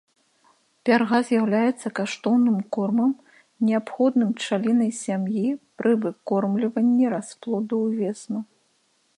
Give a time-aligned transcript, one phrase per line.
[0.87, 3.11] Пярга з'яўляецца каштоўным кормам,
[3.67, 5.47] неабходным пчалінай сям'і
[5.83, 8.39] пры выкормліванні расплоду увесну.